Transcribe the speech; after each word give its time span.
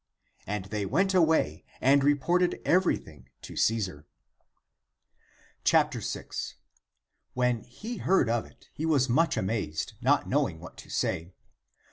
And 0.47 0.65
they 0.65 0.83
went 0.83 1.13
away 1.13 1.63
and 1.79 2.03
reported 2.03 2.59
everything 2.65 3.29
to 3.43 3.55
Caesar. 3.55 4.07
6. 5.63 6.55
When 7.35 7.61
he 7.61 7.97
heard 7.97 8.27
(of 8.27 8.43
it), 8.47 8.71
he 8.73 8.87
was 8.87 9.07
much 9.07 9.37
amazed, 9.37 9.93
not 10.01 10.27
knowing 10.27 10.59
what 10.59 10.75
to 10.77 10.89
say. 10.89 11.33